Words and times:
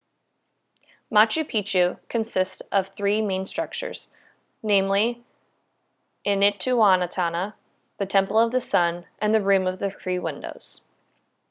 machu 1.13 1.43
picchu 1.43 1.99
consist 2.09 2.63
of 2.71 2.87
three 2.87 3.21
main 3.21 3.45
structures 3.45 4.07
namely 4.63 5.23
intihuatana 6.25 7.53
the 7.99 8.07
temple 8.07 8.39
of 8.39 8.49
the 8.51 8.59
sun 8.59 9.05
and 9.19 9.31
the 9.31 9.41
room 9.43 9.67
of 9.67 9.77
the 9.77 9.91
three 9.91 10.17
windows 10.17 10.81